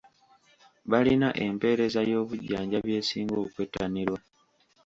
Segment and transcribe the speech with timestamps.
[0.91, 4.19] Balina empeereza y'obujjanjabi esinga okwettanirwa.